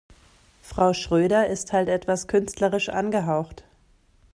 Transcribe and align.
Frau 0.63 0.93
Schröder 0.95 1.45
ist 1.45 1.73
halt 1.73 1.87
etwas 1.87 2.25
künstlerisch 2.27 2.89
angehaucht. 2.89 3.65